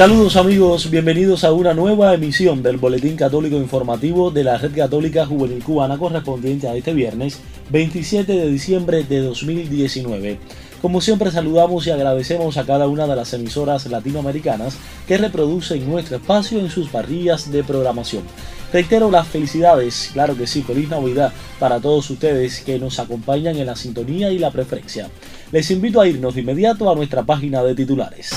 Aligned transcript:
Saludos 0.00 0.36
amigos, 0.36 0.90
bienvenidos 0.90 1.44
a 1.44 1.52
una 1.52 1.74
nueva 1.74 2.14
emisión 2.14 2.62
del 2.62 2.78
Boletín 2.78 3.16
Católico 3.16 3.56
Informativo 3.56 4.30
de 4.30 4.44
la 4.44 4.56
Red 4.56 4.74
Católica 4.74 5.26
Juvenil 5.26 5.62
Cubana 5.62 5.98
correspondiente 5.98 6.66
a 6.68 6.74
este 6.74 6.94
viernes 6.94 7.38
27 7.68 8.32
de 8.32 8.50
diciembre 8.50 9.04
de 9.04 9.20
2019. 9.20 10.38
Como 10.80 11.02
siempre 11.02 11.30
saludamos 11.30 11.86
y 11.86 11.90
agradecemos 11.90 12.56
a 12.56 12.64
cada 12.64 12.88
una 12.88 13.06
de 13.06 13.14
las 13.14 13.34
emisoras 13.34 13.84
latinoamericanas 13.90 14.78
que 15.06 15.18
reproducen 15.18 15.86
nuestro 15.86 16.16
espacio 16.16 16.60
en 16.60 16.70
sus 16.70 16.88
parrillas 16.88 17.52
de 17.52 17.62
programación. 17.62 18.22
Reitero 18.72 19.10
las 19.10 19.28
felicidades, 19.28 20.12
claro 20.14 20.34
que 20.34 20.46
sí, 20.46 20.62
feliz 20.62 20.88
Navidad 20.88 21.30
para 21.58 21.78
todos 21.78 22.08
ustedes 22.08 22.60
que 22.60 22.78
nos 22.78 22.98
acompañan 22.98 23.58
en 23.58 23.66
la 23.66 23.76
sintonía 23.76 24.32
y 24.32 24.38
la 24.38 24.50
preferencia. 24.50 25.10
Les 25.52 25.70
invito 25.70 26.00
a 26.00 26.08
irnos 26.08 26.36
de 26.36 26.40
inmediato 26.40 26.90
a 26.90 26.94
nuestra 26.94 27.22
página 27.22 27.62
de 27.62 27.74
titulares. 27.74 28.30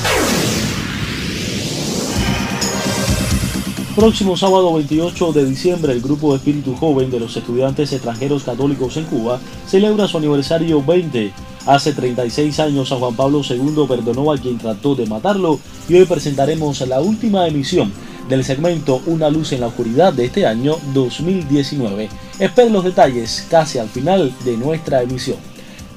Próximo 3.96 4.36
sábado 4.36 4.74
28 4.74 5.34
de 5.34 5.46
diciembre, 5.46 5.94
el 5.94 6.02
Grupo 6.02 6.36
Espíritu 6.36 6.76
Joven 6.76 7.12
de 7.12 7.20
los 7.20 7.38
Estudiantes 7.38 7.94
Extranjeros 7.94 8.44
Católicos 8.44 8.98
en 8.98 9.04
Cuba 9.04 9.40
celebra 9.68 10.08
su 10.08 10.18
aniversario 10.18 10.84
20. 10.84 11.32
Hace 11.68 11.94
36 11.94 12.60
años 12.60 12.90
San 12.90 12.98
Juan 12.98 13.16
Pablo 13.16 13.42
II 13.48 13.86
perdonó 13.88 14.32
a 14.32 14.38
quien 14.40 14.58
trató 14.58 14.96
de 14.96 15.06
matarlo 15.06 15.60
y 15.88 15.94
hoy 15.94 16.06
presentaremos 16.06 16.82
la 16.88 17.02
última 17.02 17.48
emisión 17.48 17.94
del 18.28 18.44
segmento 18.44 19.00
Una 19.06 19.30
luz 19.30 19.52
en 19.52 19.62
la 19.62 19.68
oscuridad 19.68 20.12
de 20.12 20.26
este 20.26 20.48
año 20.48 20.78
2019. 20.96 22.10
Esperen 22.40 22.74
los 22.74 22.86
detalles 22.86 23.46
casi 23.48 23.78
al 23.78 23.90
final 23.90 24.34
de 24.44 24.58
nuestra 24.58 25.04
emisión. 25.04 25.38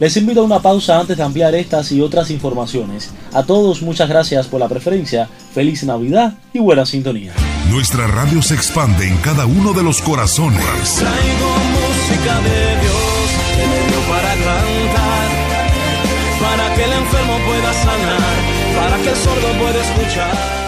Les 0.01 0.15
invito 0.19 0.43
a 0.43 0.45
una 0.45 0.61
pausa 0.61 1.01
antes 1.01 1.17
de 1.17 1.23
ampliar 1.23 1.55
estas 1.55 1.91
y 1.93 2.03
otras 2.03 2.31
informaciones. 2.31 3.15
A 3.33 3.45
todos 3.45 3.81
muchas 3.81 4.11
gracias 4.11 4.49
por 4.49 4.61
la 4.61 4.69
preferencia, 4.69 5.31
feliz 5.55 5.83
Navidad 5.85 6.35
y 6.53 6.59
buena 6.59 6.85
sintonía. 6.85 7.33
Nuestra 7.71 8.07
radio 8.07 8.41
se 8.43 8.55
expande 8.55 9.09
en 9.09 9.17
cada 9.19 9.45
uno 9.47 9.73
de 9.73 9.83
los 9.83 10.01
corazones. 10.01 10.63
Traigo 10.97 11.51
música 11.75 12.41
de 12.41 12.81
Dios 12.81 13.27
que 13.57 13.67
me 13.67 13.81
dio 13.89 14.01
para 14.09 14.35
cantar, 14.35 15.29
para 16.41 16.75
que 16.75 16.85
el 16.85 16.93
enfermo 16.93 17.39
pueda 17.45 17.73
sanar, 17.73 18.21
para 18.77 18.97
que 19.03 19.09
el 19.11 19.17
sordo 19.17 19.49
pueda 19.59 19.81
escuchar. 19.83 20.67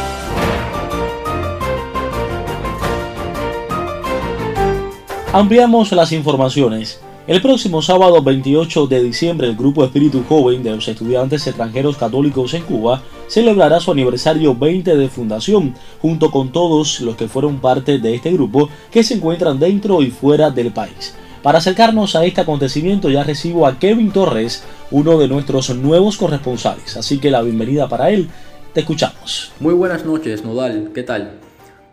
Ampliamos 5.32 5.92
las 5.92 6.10
informaciones. 6.12 7.00
El 7.28 7.42
próximo 7.42 7.82
sábado 7.82 8.22
28 8.22 8.86
de 8.86 9.02
diciembre 9.02 9.48
el 9.48 9.54
Grupo 9.54 9.84
Espíritu 9.84 10.24
Joven 10.26 10.62
de 10.62 10.70
los 10.70 10.88
Estudiantes 10.88 11.46
Extranjeros 11.46 11.98
Católicos 11.98 12.54
en 12.54 12.62
Cuba 12.62 13.02
celebrará 13.26 13.80
su 13.80 13.92
aniversario 13.92 14.54
20 14.54 14.96
de 14.96 15.08
fundación, 15.10 15.74
junto 16.00 16.30
con 16.30 16.52
todos 16.52 17.02
los 17.02 17.16
que 17.16 17.28
fueron 17.28 17.60
parte 17.60 17.98
de 17.98 18.14
este 18.14 18.32
grupo 18.32 18.70
que 18.90 19.02
se 19.02 19.12
encuentran 19.12 19.58
dentro 19.58 20.00
y 20.00 20.10
fuera 20.10 20.50
del 20.50 20.72
país. 20.72 21.14
Para 21.42 21.58
acercarnos 21.58 22.16
a 22.16 22.24
este 22.24 22.40
acontecimiento 22.40 23.10
ya 23.10 23.24
recibo 23.24 23.66
a 23.66 23.78
Kevin 23.78 24.10
Torres, 24.10 24.64
uno 24.90 25.18
de 25.18 25.28
nuestros 25.28 25.68
nuevos 25.76 26.16
corresponsales, 26.16 26.96
así 26.96 27.18
que 27.18 27.30
la 27.30 27.42
bienvenida 27.42 27.90
para 27.90 28.08
él, 28.08 28.30
te 28.72 28.80
escuchamos. 28.80 29.52
Muy 29.60 29.74
buenas 29.74 30.06
noches, 30.06 30.46
Nodal, 30.46 30.92
¿qué 30.94 31.02
tal? 31.02 31.32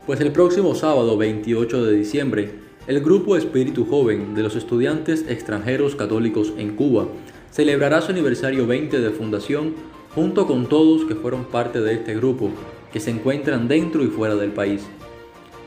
Pues 0.06 0.22
el 0.22 0.32
próximo 0.32 0.76
sábado 0.76 1.18
28 1.18 1.84
de 1.84 1.98
diciembre, 1.98 2.65
el 2.88 3.02
Grupo 3.02 3.36
Espíritu 3.36 3.84
Joven 3.86 4.36
de 4.36 4.44
los 4.44 4.56
Estudiantes 4.56 5.26
Extranjeros 5.28 5.96
Católicos 5.96 6.54
en 6.56 6.76
Cuba 6.76 7.08
celebrará 7.50 8.00
su 8.02 8.12
aniversario 8.12 8.68
20 8.68 9.00
de 9.00 9.10
fundación 9.10 9.74
junto 10.14 10.46
con 10.46 10.68
todos 10.68 11.04
que 11.06 11.16
fueron 11.16 11.46
parte 11.46 11.82
de 11.82 11.96
este 11.96 12.14
grupo, 12.14 12.52
que 12.94 13.00
se 13.00 13.10
encuentran 13.10 13.68
dentro 13.68 14.04
y 14.04 14.08
fuera 14.08 14.36
del 14.36 14.52
país. 14.52 14.86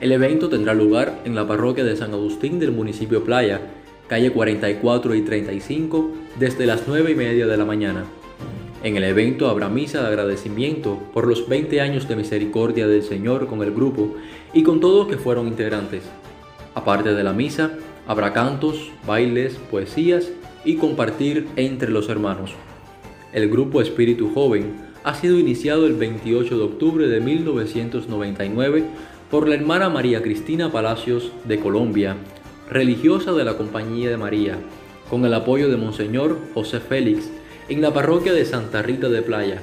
El 0.00 0.12
evento 0.12 0.48
tendrá 0.48 0.74
lugar 0.74 1.20
en 1.24 1.34
la 1.34 1.48
parroquia 1.48 1.82
de 1.82 1.96
San 1.96 2.12
Agustín 2.12 2.60
del 2.60 2.70
municipio 2.70 3.24
Playa, 3.24 3.62
calle 4.06 4.30
44 4.30 5.16
y 5.16 5.22
35, 5.22 6.12
desde 6.38 6.66
las 6.66 6.84
9 6.86 7.10
y 7.10 7.14
media 7.16 7.48
de 7.48 7.56
la 7.56 7.64
mañana. 7.64 8.04
En 8.84 8.96
el 8.96 9.02
evento 9.02 9.48
habrá 9.48 9.68
misa 9.68 10.02
de 10.02 10.06
agradecimiento 10.06 11.00
por 11.12 11.26
los 11.26 11.48
20 11.48 11.80
años 11.80 12.06
de 12.06 12.14
misericordia 12.14 12.86
del 12.86 13.02
Señor 13.02 13.48
con 13.48 13.64
el 13.64 13.72
grupo 13.72 14.14
y 14.54 14.62
con 14.62 14.78
todos 14.78 15.08
que 15.08 15.16
fueron 15.16 15.48
integrantes. 15.48 16.04
Aparte 16.74 17.14
de 17.14 17.24
la 17.24 17.32
misa, 17.32 17.72
habrá 18.06 18.32
cantos, 18.32 18.90
bailes, 19.06 19.54
poesías 19.70 20.28
y 20.64 20.76
compartir 20.76 21.48
entre 21.56 21.90
los 21.90 22.08
hermanos. 22.08 22.52
El 23.32 23.48
grupo 23.48 23.80
Espíritu 23.80 24.32
Joven 24.32 24.88
ha 25.04 25.14
sido 25.14 25.38
iniciado 25.38 25.86
el 25.86 25.94
28 25.94 26.56
de 26.56 26.64
octubre 26.64 27.06
de 27.06 27.20
1999 27.20 28.84
por 29.30 29.48
la 29.48 29.54
hermana 29.54 29.90
María 29.90 30.22
Cristina 30.22 30.72
Palacios 30.72 31.32
de 31.44 31.60
Colombia, 31.60 32.16
religiosa 32.70 33.32
de 33.32 33.44
la 33.44 33.56
Compañía 33.56 34.10
de 34.10 34.16
María, 34.16 34.58
con 35.10 35.24
el 35.24 35.34
apoyo 35.34 35.68
de 35.68 35.76
Monseñor 35.76 36.38
José 36.54 36.80
Félix 36.80 37.30
en 37.68 37.82
la 37.82 37.92
parroquia 37.92 38.32
de 38.32 38.44
Santa 38.44 38.82
Rita 38.82 39.08
de 39.08 39.22
Playa, 39.22 39.60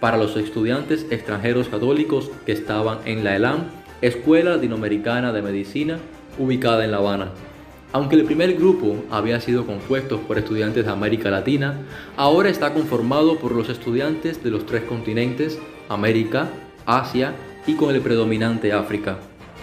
para 0.00 0.16
los 0.16 0.36
estudiantes 0.36 1.06
extranjeros 1.10 1.68
católicos 1.68 2.30
que 2.46 2.52
estaban 2.52 2.98
en 3.04 3.24
la 3.24 3.36
ELAM, 3.36 3.64
Escuela 4.00 4.56
Latinoamericana 4.56 5.32
de 5.32 5.42
Medicina, 5.42 5.98
ubicada 6.38 6.84
en 6.84 6.90
La 6.90 6.98
Habana. 6.98 7.30
Aunque 7.92 8.16
el 8.16 8.24
primer 8.24 8.54
grupo 8.54 8.96
había 9.10 9.40
sido 9.40 9.66
compuesto 9.66 10.18
por 10.18 10.36
estudiantes 10.36 10.84
de 10.84 10.90
América 10.90 11.30
Latina, 11.30 11.82
ahora 12.16 12.48
está 12.48 12.74
conformado 12.74 13.38
por 13.38 13.52
los 13.52 13.68
estudiantes 13.68 14.42
de 14.42 14.50
los 14.50 14.66
tres 14.66 14.82
continentes, 14.82 15.60
América, 15.88 16.48
Asia 16.86 17.34
y 17.66 17.74
con 17.74 17.94
el 17.94 18.00
predominante 18.00 18.72
África. 18.72 19.18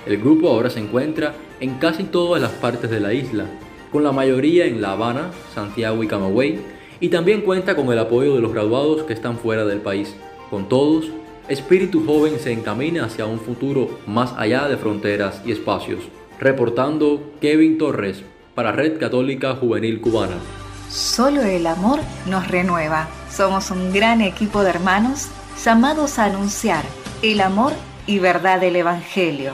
El 0.05 0.17
grupo 0.17 0.47
ahora 0.47 0.69
se 0.69 0.79
encuentra 0.79 1.35
en 1.59 1.75
casi 1.75 2.03
todas 2.05 2.41
las 2.41 2.51
partes 2.51 2.89
de 2.89 3.01
la 3.01 3.13
isla, 3.13 3.47
con 3.91 4.03
la 4.03 4.13
mayoría 4.13 4.65
en 4.65 4.81
La 4.81 4.93
Habana, 4.93 5.31
Santiago 5.53 6.01
y 6.01 6.07
Camagüey, 6.07 6.59
y 7.01 7.09
también 7.09 7.41
cuenta 7.41 7.75
con 7.75 7.91
el 7.91 7.99
apoyo 7.99 8.35
de 8.35 8.41
los 8.41 8.53
graduados 8.53 9.03
que 9.03 9.13
están 9.13 9.37
fuera 9.37 9.65
del 9.65 9.81
país. 9.81 10.15
Con 10.49 10.69
todos, 10.69 11.09
Espíritu 11.49 12.05
Joven 12.05 12.39
se 12.39 12.53
encamina 12.53 13.05
hacia 13.05 13.25
un 13.25 13.39
futuro 13.39 13.99
más 14.07 14.33
allá 14.37 14.69
de 14.69 14.77
fronteras 14.77 15.41
y 15.45 15.51
espacios. 15.51 15.99
Reportando 16.41 17.35
Kevin 17.39 17.77
Torres 17.77 18.23
para 18.55 18.71
Red 18.71 18.99
Católica 18.99 19.53
Juvenil 19.53 20.01
Cubana. 20.01 20.37
Solo 20.89 21.43
el 21.43 21.67
amor 21.67 21.99
nos 22.25 22.47
renueva. 22.47 23.07
Somos 23.31 23.69
un 23.69 23.93
gran 23.93 24.21
equipo 24.21 24.63
de 24.63 24.71
hermanos 24.71 25.27
llamados 25.63 26.17
a 26.17 26.25
anunciar 26.25 26.83
el 27.21 27.41
amor 27.41 27.73
y 28.07 28.17
verdad 28.17 28.59
del 28.59 28.75
Evangelio. 28.75 29.53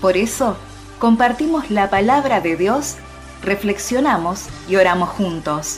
Por 0.00 0.16
eso, 0.16 0.56
compartimos 0.98 1.70
la 1.70 1.90
palabra 1.90 2.40
de 2.40 2.56
Dios, 2.56 2.96
reflexionamos 3.42 4.46
y 4.66 4.76
oramos 4.76 5.10
juntos. 5.10 5.76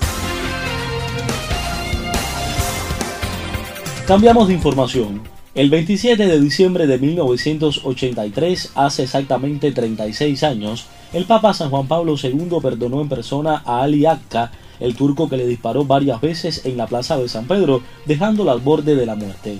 Cambiamos 4.06 4.46
de 4.46 4.54
información. 4.54 5.35
El 5.56 5.70
27 5.70 6.26
de 6.26 6.38
diciembre 6.38 6.86
de 6.86 6.98
1983, 6.98 8.72
hace 8.74 9.04
exactamente 9.04 9.72
36 9.72 10.42
años, 10.42 10.84
el 11.14 11.24
Papa 11.24 11.54
San 11.54 11.70
Juan 11.70 11.88
Pablo 11.88 12.16
II 12.22 12.58
perdonó 12.60 13.00
en 13.00 13.08
persona 13.08 13.62
a 13.64 13.80
Ali 13.80 14.04
Akka, 14.04 14.52
el 14.80 14.94
turco 14.94 15.30
que 15.30 15.38
le 15.38 15.46
disparó 15.46 15.86
varias 15.86 16.20
veces 16.20 16.66
en 16.66 16.76
la 16.76 16.86
plaza 16.86 17.16
de 17.16 17.30
San 17.30 17.46
Pedro, 17.46 17.80
dejándolo 18.04 18.50
al 18.50 18.60
borde 18.60 18.96
de 18.96 19.06
la 19.06 19.14
muerte. 19.14 19.58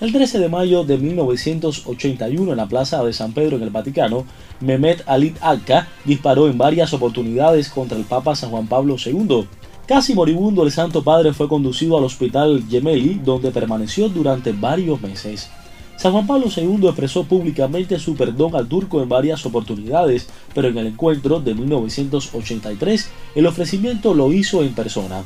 El 0.00 0.10
13 0.12 0.40
de 0.40 0.48
mayo 0.48 0.82
de 0.82 0.98
1981 0.98 2.50
en 2.50 2.56
la 2.56 2.66
plaza 2.66 3.04
de 3.04 3.12
San 3.12 3.32
Pedro 3.32 3.56
en 3.56 3.62
el 3.62 3.70
Vaticano, 3.70 4.24
Mehmet 4.58 5.04
Ali 5.06 5.32
Akka 5.42 5.86
disparó 6.04 6.48
en 6.48 6.58
varias 6.58 6.92
oportunidades 6.92 7.68
contra 7.68 7.96
el 7.96 8.04
Papa 8.04 8.34
San 8.34 8.50
Juan 8.50 8.66
Pablo 8.66 8.96
II. 8.96 9.46
Casi 9.90 10.14
moribundo, 10.14 10.62
el 10.62 10.70
Santo 10.70 11.02
Padre 11.02 11.32
fue 11.32 11.48
conducido 11.48 11.98
al 11.98 12.04
hospital 12.04 12.62
Gemelli, 12.70 13.14
donde 13.24 13.50
permaneció 13.50 14.08
durante 14.08 14.52
varios 14.52 15.00
meses. 15.00 15.50
San 15.96 16.12
Juan 16.12 16.28
Pablo 16.28 16.46
II 16.56 16.86
expresó 16.86 17.24
públicamente 17.24 17.98
su 17.98 18.14
perdón 18.14 18.54
al 18.54 18.68
turco 18.68 19.02
en 19.02 19.08
varias 19.08 19.44
oportunidades, 19.46 20.28
pero 20.54 20.68
en 20.68 20.78
el 20.78 20.86
encuentro 20.86 21.40
de 21.40 21.54
1983 21.56 23.10
el 23.34 23.46
ofrecimiento 23.46 24.14
lo 24.14 24.32
hizo 24.32 24.62
en 24.62 24.76
persona. 24.76 25.24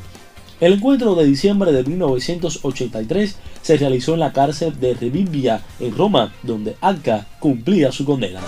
El 0.63 0.73
encuentro 0.73 1.15
de 1.15 1.27
diciembre 1.27 1.71
de 1.71 1.85
1983 1.85 3.37
se 3.61 3.77
realizó 3.77 4.15
en 4.15 4.21
la 4.21 4.33
cárcel 4.33 4.81
de 4.81 4.95
Rebibbia, 4.95 5.61
en 5.79 5.95
Roma, 5.95 6.33
donde 6.43 6.75
Akka 6.81 7.27
cumplía 7.39 7.93
su 7.93 8.07
condena. 8.07 8.41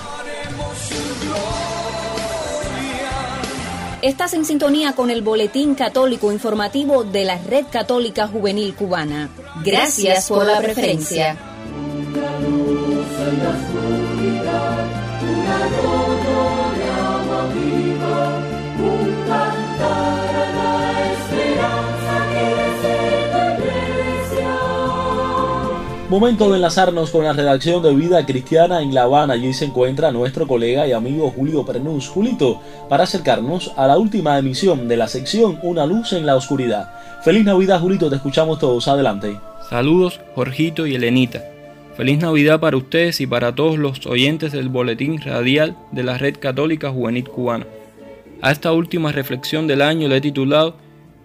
Estás 4.07 4.35
en 4.35 4.45
sintonía 4.45 4.93
con 4.93 5.11
el 5.11 5.21
Boletín 5.21 5.75
Católico 5.75 6.31
Informativo 6.31 7.03
de 7.03 7.25
la 7.25 7.39
Red 7.39 7.67
Católica 7.73 8.29
Juvenil 8.29 8.73
Cubana. 8.77 9.31
Gracias 9.65 10.29
por 10.29 10.47
la 10.47 10.61
preferencia. 10.61 11.37
Momento 26.17 26.49
de 26.49 26.57
enlazarnos 26.57 27.11
con 27.11 27.25
la 27.25 27.35
redacción 27.35 27.83
de 27.83 27.95
Vida 27.95 28.25
Cristiana 28.25 28.81
en 28.81 28.95
La 28.95 29.03
Habana. 29.03 29.35
Allí 29.35 29.53
se 29.53 29.67
encuentra 29.67 30.11
nuestro 30.13 30.47
colega 30.47 30.87
y 30.87 30.93
amigo 30.93 31.31
Julio 31.31 31.67
Pernús. 31.67 32.09
Julito, 32.09 32.63
para 32.89 33.05
acercarnos 33.05 33.71
a 33.77 33.87
la 33.87 33.99
última 33.99 34.39
emisión 34.39 34.89
de 34.89 34.97
la 34.97 35.09
sección 35.09 35.59
Una 35.63 35.85
luz 35.85 36.15
en 36.15 36.25
la 36.25 36.35
oscuridad. 36.35 36.91
Feliz 37.23 37.45
Navidad, 37.45 37.83
Julito, 37.83 38.09
te 38.09 38.17
escuchamos 38.17 38.59
todos. 38.59 38.89
Adelante. 38.89 39.39
Saludos, 39.69 40.19
Jorgito 40.35 40.87
y 40.87 40.95
Elenita. 40.95 41.45
Feliz 41.99 42.19
Navidad 42.19 42.61
para 42.61 42.79
ustedes 42.79 43.21
y 43.21 43.27
para 43.27 43.55
todos 43.55 43.77
los 43.77 44.07
oyentes 44.07 44.53
del 44.53 44.71
boletín 44.71 45.21
radial 45.21 45.77
de 45.93 46.03
la 46.03 46.17
Red 46.17 46.39
Católica 46.39 46.91
Juvenil 46.91 47.29
Cubana. 47.29 47.67
A 48.41 48.53
esta 48.53 48.73
última 48.73 49.13
reflexión 49.13 49.67
del 49.67 49.83
año 49.83 50.09
le 50.09 50.17
he 50.17 50.21
titulado 50.23 50.77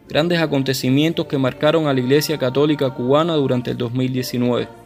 grandes 0.09 0.41
acontecimientos 0.41 1.27
que 1.27 1.37
marcaron 1.37 1.87
a 1.87 1.93
la 1.93 2.01
Iglesia 2.01 2.37
Católica 2.37 2.89
Cubana 2.89 3.35
durante 3.35 3.71
el 3.71 3.77
2019. 3.77 4.80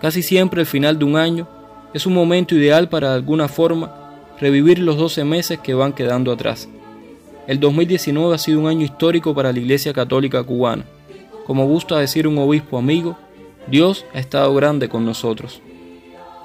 Casi 0.00 0.22
siempre 0.22 0.60
el 0.60 0.66
final 0.66 0.98
de 0.98 1.04
un 1.04 1.16
año 1.16 1.48
es 1.94 2.06
un 2.06 2.12
momento 2.12 2.54
ideal 2.54 2.88
para 2.88 3.10
de 3.10 3.14
alguna 3.14 3.48
forma 3.48 3.92
revivir 4.38 4.78
los 4.78 4.96
12 4.96 5.24
meses 5.24 5.58
que 5.58 5.74
van 5.74 5.92
quedando 5.92 6.30
atrás. 6.30 6.68
El 7.46 7.60
2019 7.60 8.34
ha 8.34 8.38
sido 8.38 8.60
un 8.60 8.66
año 8.66 8.84
histórico 8.84 9.34
para 9.34 9.52
la 9.52 9.58
Iglesia 9.58 9.92
Católica 9.92 10.42
Cubana. 10.42 10.84
Como 11.46 11.66
gusta 11.66 11.98
decir 11.98 12.26
un 12.26 12.38
obispo 12.38 12.76
amigo, 12.76 13.16
Dios 13.68 14.04
ha 14.14 14.18
estado 14.18 14.54
grande 14.54 14.88
con 14.88 15.06
nosotros. 15.06 15.62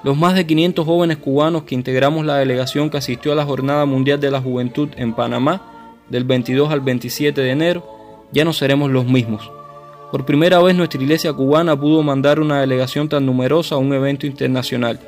Los 0.03 0.18
más 0.18 0.36
de 0.36 0.45
500 0.48 0.86
jóvenes 0.86 1.18
cubanos 1.18 1.63
que 1.63 1.75
integramos 1.75 2.25
la 2.25 2.38
delegación 2.38 2.89
que 2.89 2.98
asistió 2.98 3.33
a 3.33 3.36
la 3.36 3.45
Jornada 3.45 3.86
Mundial 3.86 4.19
de 4.19 4.31
la 4.31 4.42
Juventud 4.42 4.89
en 4.95 5.13
Panamá 5.13 5.62
del 6.09 6.24
22 6.24 6.71
al 6.71 6.81
27 6.81 7.42
de 7.42 7.51
enero, 7.51 7.86
ya 8.31 8.45
no 8.45 8.53
seremos 8.53 8.89
los 8.89 9.06
mismos. 9.06 9.51
Por 10.12 10.25
primera 10.25 10.60
vez 10.60 10.75
nuestra 10.75 11.02
iglesia 11.02 11.34
cubana 11.34 11.80
pudo 11.80 12.04
mandar 12.04 12.40
una 12.40 12.60
delegación 12.60 13.08
tan 13.08 13.25
numerosa 13.25 13.75
a 13.75 13.78
un 13.78 13.94
evento 13.94 14.25
internacional. 14.28 15.00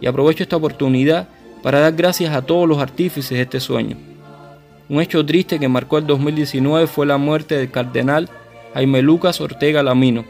Y 0.00 0.06
aprovecho 0.06 0.42
esta 0.42 0.56
oportunidad 0.56 1.28
para 1.62 1.80
dar 1.80 1.92
gracias 1.92 2.34
a 2.34 2.42
todos 2.42 2.68
los 2.68 2.78
artífices 2.78 3.30
de 3.30 3.42
este 3.42 3.60
sueño. 3.60 3.96
Un 4.88 5.00
hecho 5.00 5.24
triste 5.24 5.58
que 5.58 5.68
marcó 5.68 5.98
el 5.98 6.06
2019 6.06 6.86
fue 6.86 7.06
la 7.06 7.16
muerte 7.16 7.56
del 7.56 7.70
cardenal 7.70 8.28
Jaime 8.74 9.02
Lucas 9.02 9.40
Ortega 9.40 9.82
Lamino, 9.82 10.24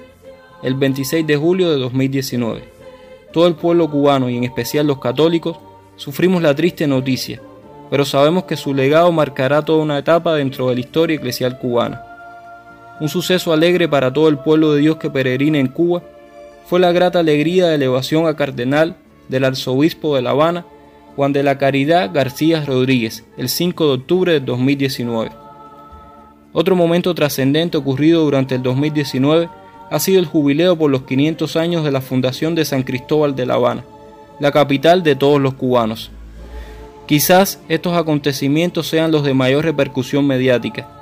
el 0.62 0.74
26 0.74 1.26
de 1.26 1.36
julio 1.36 1.70
de 1.70 1.78
2019. 1.78 2.62
Todo 3.32 3.46
el 3.46 3.54
pueblo 3.54 3.90
cubano 3.90 4.28
y 4.28 4.36
en 4.36 4.44
especial 4.44 4.86
los 4.86 4.98
católicos 4.98 5.56
sufrimos 5.96 6.42
la 6.42 6.54
triste 6.54 6.86
noticia 6.86 7.40
pero 7.90 8.04
sabemos 8.04 8.44
que 8.44 8.56
su 8.56 8.72
legado 8.72 9.10
marcará 9.10 9.62
toda 9.62 9.82
una 9.82 9.98
etapa 9.98 10.34
dentro 10.34 10.68
de 10.68 10.74
la 10.74 10.80
historia 10.80 11.16
eclesial 11.16 11.58
cubana. 11.58 12.00
Un 13.00 13.08
suceso 13.08 13.54
alegre 13.54 13.88
para 13.88 14.12
todo 14.12 14.28
el 14.28 14.38
pueblo 14.38 14.72
de 14.72 14.80
Dios 14.80 14.98
que 14.98 15.08
peregrina 15.08 15.58
en 15.58 15.68
Cuba 15.68 16.02
fue 16.66 16.78
la 16.78 16.92
grata 16.92 17.18
alegría 17.18 17.66
de 17.66 17.76
elevación 17.76 18.26
a 18.26 18.36
cardenal 18.36 18.96
del 19.30 19.44
arzobispo 19.44 20.14
de 20.14 20.22
La 20.22 20.30
Habana, 20.30 20.66
Juan 21.16 21.32
de 21.32 21.42
la 21.42 21.56
Caridad 21.56 22.10
García 22.12 22.62
Rodríguez, 22.64 23.24
el 23.38 23.48
5 23.48 23.86
de 23.86 23.92
octubre 23.94 24.32
de 24.34 24.40
2019. 24.40 25.30
Otro 26.52 26.76
momento 26.76 27.14
trascendente 27.14 27.78
ocurrido 27.78 28.22
durante 28.22 28.56
el 28.56 28.62
2019 28.62 29.48
ha 29.90 29.98
sido 29.98 30.20
el 30.20 30.26
jubileo 30.26 30.76
por 30.76 30.90
los 30.90 31.02
500 31.02 31.56
años 31.56 31.84
de 31.84 31.92
la 31.92 32.02
fundación 32.02 32.54
de 32.54 32.66
San 32.66 32.82
Cristóbal 32.82 33.34
de 33.34 33.46
La 33.46 33.54
Habana, 33.54 33.82
la 34.40 34.52
capital 34.52 35.02
de 35.02 35.16
todos 35.16 35.40
los 35.40 35.54
cubanos. 35.54 36.10
Quizás 37.06 37.60
estos 37.68 37.96
acontecimientos 37.96 38.88
sean 38.88 39.10
los 39.10 39.24
de 39.24 39.32
mayor 39.32 39.64
repercusión 39.64 40.26
mediática, 40.26 40.99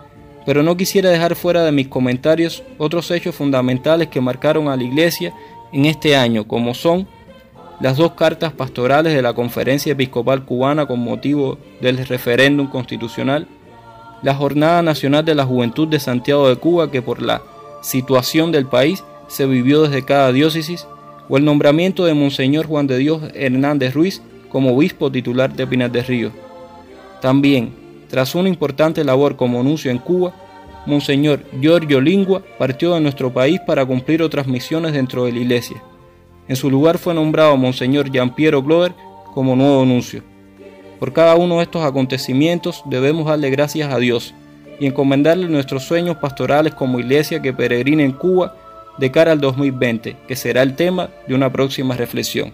pero 0.48 0.62
no 0.62 0.78
quisiera 0.78 1.10
dejar 1.10 1.36
fuera 1.36 1.62
de 1.62 1.72
mis 1.72 1.88
comentarios 1.88 2.62
otros 2.78 3.10
hechos 3.10 3.34
fundamentales 3.34 4.08
que 4.08 4.22
marcaron 4.22 4.68
a 4.68 4.78
la 4.78 4.82
Iglesia 4.82 5.34
en 5.74 5.84
este 5.84 6.16
año, 6.16 6.48
como 6.48 6.72
son 6.72 7.06
las 7.80 7.98
dos 7.98 8.12
cartas 8.12 8.54
pastorales 8.54 9.12
de 9.12 9.20
la 9.20 9.34
Conferencia 9.34 9.92
Episcopal 9.92 10.46
Cubana 10.46 10.86
con 10.86 11.00
motivo 11.00 11.58
del 11.82 11.98
referéndum 11.98 12.66
constitucional, 12.66 13.46
la 14.22 14.34
Jornada 14.34 14.80
Nacional 14.80 15.22
de 15.22 15.34
la 15.34 15.44
Juventud 15.44 15.86
de 15.86 16.00
Santiago 16.00 16.48
de 16.48 16.56
Cuba 16.56 16.90
que 16.90 17.02
por 17.02 17.20
la 17.20 17.42
situación 17.82 18.50
del 18.50 18.64
país 18.64 19.04
se 19.26 19.44
vivió 19.44 19.82
desde 19.82 20.06
cada 20.06 20.32
diócesis, 20.32 20.86
o 21.28 21.36
el 21.36 21.44
nombramiento 21.44 22.06
de 22.06 22.14
Monseñor 22.14 22.64
Juan 22.64 22.86
de 22.86 22.96
Dios 22.96 23.20
Hernández 23.34 23.92
Ruiz 23.92 24.22
como 24.50 24.74
obispo 24.74 25.12
titular 25.12 25.52
de 25.52 25.66
Pinar 25.66 25.92
del 25.92 26.06
Río. 26.06 26.32
También, 27.20 27.87
tras 28.08 28.34
una 28.34 28.48
importante 28.48 29.04
labor 29.04 29.36
como 29.36 29.62
nuncio 29.62 29.90
en 29.90 29.98
Cuba, 29.98 30.34
Monseñor 30.86 31.44
Giorgio 31.60 32.00
Lingua 32.00 32.42
partió 32.58 32.94
de 32.94 33.00
nuestro 33.00 33.32
país 33.32 33.60
para 33.66 33.84
cumplir 33.84 34.22
otras 34.22 34.46
misiones 34.46 34.94
dentro 34.94 35.26
de 35.26 35.32
la 35.32 35.38
iglesia. 35.40 35.82
En 36.48 36.56
su 36.56 36.70
lugar 36.70 36.96
fue 36.96 37.12
nombrado 37.12 37.56
Monseñor 37.58 38.10
Giampiero 38.10 38.62
Glover 38.62 38.94
como 39.34 39.54
nuevo 39.54 39.84
nuncio. 39.84 40.22
Por 40.98 41.12
cada 41.12 41.36
uno 41.36 41.58
de 41.58 41.64
estos 41.64 41.84
acontecimientos 41.84 42.82
debemos 42.86 43.26
darle 43.26 43.50
gracias 43.50 43.92
a 43.92 43.98
Dios 43.98 44.34
y 44.80 44.86
encomendarle 44.86 45.48
nuestros 45.48 45.84
sueños 45.84 46.16
pastorales 46.16 46.74
como 46.74 46.98
iglesia 46.98 47.42
que 47.42 47.52
peregrina 47.52 48.02
en 48.02 48.12
Cuba 48.12 48.56
de 48.96 49.10
cara 49.10 49.32
al 49.32 49.40
2020, 49.40 50.16
que 50.26 50.36
será 50.36 50.62
el 50.62 50.74
tema 50.74 51.10
de 51.28 51.34
una 51.34 51.52
próxima 51.52 51.94
reflexión. 51.96 52.52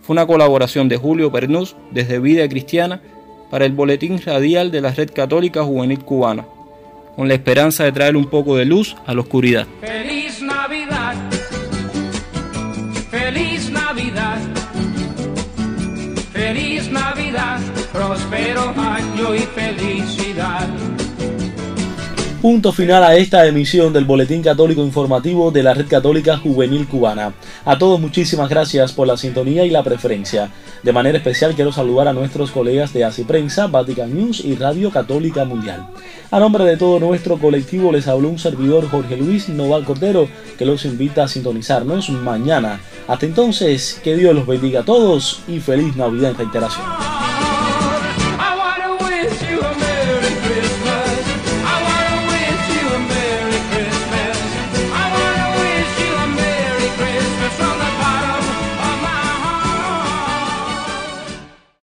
Fue 0.00 0.14
una 0.14 0.26
colaboración 0.26 0.88
de 0.88 0.96
Julio 0.96 1.30
Pernús 1.32 1.76
desde 1.90 2.20
Vida 2.20 2.48
Cristiana 2.48 3.02
para 3.50 3.64
el 3.64 3.72
Boletín 3.72 4.20
Radial 4.20 4.70
de 4.70 4.80
la 4.80 4.92
Red 4.92 5.10
Católica 5.14 5.64
Juvenil 5.64 6.04
Cubana, 6.04 6.44
con 7.16 7.28
la 7.28 7.34
esperanza 7.34 7.84
de 7.84 7.92
traer 7.92 8.16
un 8.16 8.26
poco 8.26 8.56
de 8.56 8.64
luz 8.64 8.96
a 9.06 9.14
la 9.14 9.20
oscuridad. 9.20 9.66
Feliz 9.80 10.42
Navidad, 10.42 11.14
feliz 13.10 13.70
Navidad, 13.70 14.38
feliz 16.32 16.90
Navidad, 16.90 17.60
próspero 17.92 18.74
año 18.76 19.34
y 19.34 19.40
felicidad. 19.40 20.68
Punto 22.40 22.70
final 22.70 23.02
a 23.02 23.16
esta 23.16 23.44
emisión 23.46 23.92
del 23.92 24.04
Boletín 24.04 24.44
Católico 24.44 24.80
Informativo 24.84 25.50
de 25.50 25.64
la 25.64 25.74
Red 25.74 25.88
Católica 25.88 26.36
Juvenil 26.36 26.86
Cubana. 26.86 27.34
A 27.64 27.78
todos 27.78 27.98
muchísimas 27.98 28.48
gracias 28.48 28.92
por 28.92 29.08
la 29.08 29.16
sintonía 29.16 29.64
y 29.64 29.70
la 29.70 29.82
preferencia. 29.82 30.48
De 30.84 30.92
manera 30.92 31.18
especial 31.18 31.56
quiero 31.56 31.72
saludar 31.72 32.06
a 32.06 32.12
nuestros 32.12 32.52
colegas 32.52 32.92
de 32.92 33.04
ACI 33.04 33.24
Prensa, 33.24 33.66
Vatican 33.66 34.14
News 34.14 34.44
y 34.44 34.54
Radio 34.54 34.92
Católica 34.92 35.44
Mundial. 35.44 35.88
A 36.30 36.38
nombre 36.38 36.64
de 36.64 36.76
todo 36.76 37.00
nuestro 37.00 37.38
colectivo 37.38 37.90
les 37.90 38.06
habló 38.06 38.28
un 38.28 38.38
servidor 38.38 38.88
Jorge 38.88 39.16
Luis 39.16 39.48
Noval 39.48 39.84
Cordero 39.84 40.28
que 40.56 40.64
los 40.64 40.84
invita 40.84 41.24
a 41.24 41.28
sintonizarnos 41.28 42.08
mañana. 42.08 42.78
Hasta 43.08 43.26
entonces, 43.26 44.00
que 44.04 44.16
Dios 44.16 44.32
los 44.32 44.46
bendiga 44.46 44.82
a 44.82 44.84
todos 44.84 45.40
y 45.48 45.58
feliz 45.58 45.96
Navidad 45.96 46.30
en 46.30 46.38
reiteración. 46.38 46.97